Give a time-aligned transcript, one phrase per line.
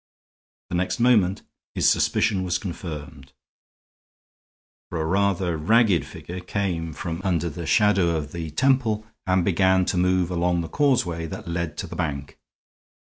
[0.71, 1.43] The next moment
[1.75, 3.33] his suspicion was confirmed,
[4.89, 9.85] for a rather ragged figure came from under the shadow of the temple and began
[9.85, 12.39] to move along the causeway that led to the bank.